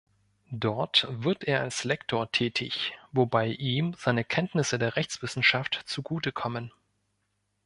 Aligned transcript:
Dort 0.55 1.05
wird 1.11 1.43
er 1.43 1.61
als 1.61 1.83
Lektor 1.83 2.31
tätig, 2.31 2.93
wobei 3.11 3.49
ihm 3.49 3.93
seine 3.95 4.23
Kenntnisse 4.23 4.79
der 4.79 4.95
Rechtswissenschaft 4.95 5.83
zugutekommen. 5.85 6.73